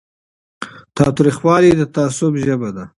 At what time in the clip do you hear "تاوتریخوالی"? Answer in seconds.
0.95-1.71